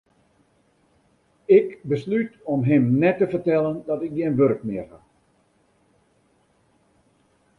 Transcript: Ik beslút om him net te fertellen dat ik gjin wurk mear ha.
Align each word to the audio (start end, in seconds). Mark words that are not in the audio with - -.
Ik 1.57 1.79
beslút 1.91 2.31
om 2.53 2.59
him 2.69 2.85
net 2.99 3.17
te 3.19 3.27
fertellen 3.33 3.77
dat 3.89 4.01
ik 4.05 4.11
gjin 4.15 4.37
wurk 4.39 4.61
mear 4.63 4.87
ha. 4.91 4.99